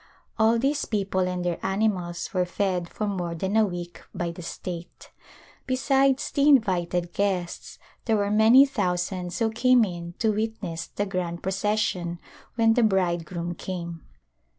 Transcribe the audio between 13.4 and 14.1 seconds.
came.